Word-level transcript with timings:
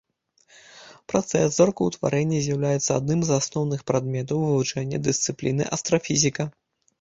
Працэс 1.11 1.51
зоркаўтварэння 1.59 2.39
з'яўляецца 2.45 2.91
адным 3.01 3.19
з 3.27 3.35
асноўных 3.43 3.85
прадметаў 3.93 4.37
вывучэння 4.47 4.97
дысцыпліны 5.11 5.63
астрафізіка. 5.79 6.43